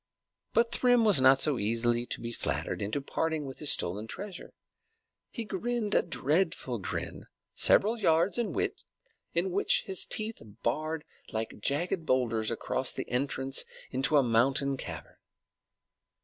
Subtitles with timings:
[0.53, 4.55] But Thrym was not so easily to be flattered into parting with his stolen treasure.
[5.29, 8.83] He grinned a dreadful grin, several yards in width,
[9.35, 15.17] which his teeth barred like jagged boulders across the entrance to a mountain cavern.